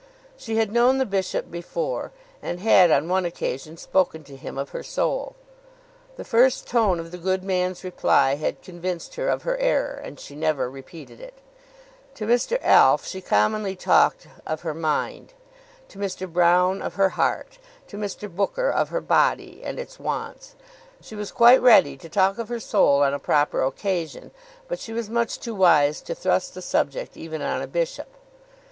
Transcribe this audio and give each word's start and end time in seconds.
She 0.35 0.55
had 0.55 0.71
known 0.71 0.97
the 0.97 1.05
bishop 1.05 1.51
before, 1.51 2.11
and 2.41 2.59
had 2.59 2.89
on 2.89 3.07
one 3.07 3.23
occasion 3.23 3.77
spoken 3.77 4.23
to 4.23 4.35
him 4.35 4.57
of 4.57 4.69
her 4.69 4.81
soul. 4.81 5.35
The 6.15 6.23
first 6.25 6.65
tone 6.65 6.99
of 6.99 7.11
the 7.11 7.19
good 7.19 7.43
man's 7.43 7.83
reply 7.83 8.33
had 8.33 8.63
convinced 8.63 9.13
her 9.13 9.29
of 9.29 9.43
her 9.43 9.57
error, 9.59 9.93
and 9.93 10.19
she 10.19 10.35
never 10.35 10.71
repeated 10.71 11.19
it. 11.21 11.35
To 12.15 12.25
Mr. 12.25 12.57
Alf 12.63 13.05
she 13.05 13.21
commonly 13.21 13.75
talked 13.75 14.27
of 14.43 14.61
her 14.61 14.73
mind; 14.73 15.33
to 15.89 15.99
Mr. 15.99 16.25
Broune 16.25 16.81
of 16.81 16.95
her 16.95 17.09
heart; 17.09 17.59
to 17.87 17.95
Mr. 17.95 18.27
Booker 18.27 18.71
of 18.71 18.89
her 18.89 19.01
body 19.01 19.61
and 19.63 19.77
its 19.77 19.99
wants. 19.99 20.55
She 20.99 21.13
was 21.15 21.31
quite 21.31 21.61
ready 21.61 21.95
to 21.97 22.09
talk 22.09 22.39
of 22.39 22.49
her 22.49 22.59
soul 22.59 23.03
on 23.03 23.13
a 23.13 23.19
proper 23.19 23.61
occasion, 23.61 24.31
but 24.67 24.79
she 24.79 24.93
was 24.93 25.11
much 25.11 25.39
too 25.39 25.53
wise 25.53 26.01
to 26.01 26.15
thrust 26.15 26.55
the 26.55 26.63
subject 26.63 27.15
even 27.17 27.43
on 27.43 27.61
a 27.61 27.67
bishop. 27.67 28.07